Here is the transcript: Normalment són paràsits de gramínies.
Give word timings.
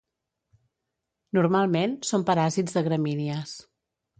Normalment 1.39 1.95
són 2.13 2.27
paràsits 2.31 2.77
de 2.79 2.87
gramínies. 2.89 3.57